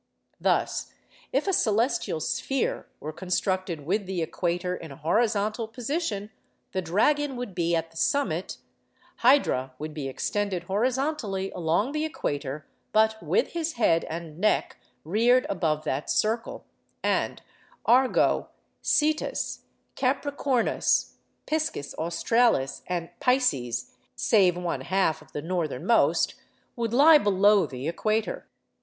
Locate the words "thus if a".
0.39-1.53